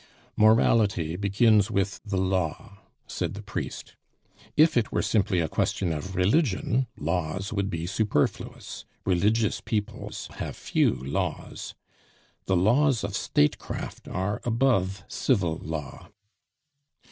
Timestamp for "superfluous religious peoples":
7.85-10.25